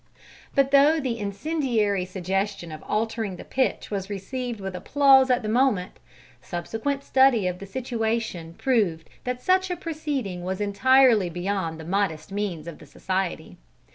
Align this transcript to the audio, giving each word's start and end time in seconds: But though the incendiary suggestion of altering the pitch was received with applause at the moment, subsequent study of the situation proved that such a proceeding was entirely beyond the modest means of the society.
But 0.55 0.71
though 0.71 0.99
the 0.99 1.19
incendiary 1.19 2.05
suggestion 2.05 2.71
of 2.71 2.81
altering 2.87 3.35
the 3.35 3.45
pitch 3.45 3.91
was 3.91 4.09
received 4.09 4.59
with 4.59 4.75
applause 4.75 5.29
at 5.29 5.43
the 5.43 5.47
moment, 5.47 5.99
subsequent 6.41 7.03
study 7.03 7.45
of 7.45 7.59
the 7.59 7.67
situation 7.67 8.55
proved 8.55 9.11
that 9.25 9.43
such 9.43 9.69
a 9.69 9.75
proceeding 9.77 10.43
was 10.43 10.59
entirely 10.59 11.29
beyond 11.29 11.79
the 11.79 11.85
modest 11.85 12.31
means 12.31 12.65
of 12.67 12.79
the 12.79 12.87
society. 12.87 13.57